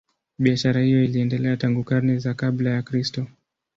Biashara 0.39 0.81
hiyo 0.81 1.03
iliendelea 1.03 1.57
tangu 1.57 1.83
karne 1.83 2.17
za 2.19 2.33
kabla 2.33 2.69
ya 2.69 2.81
Kristo. 2.81 3.27